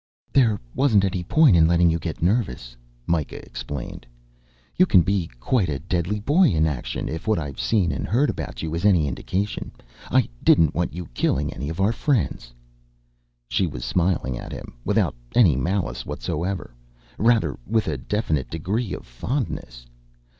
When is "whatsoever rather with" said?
16.03-17.87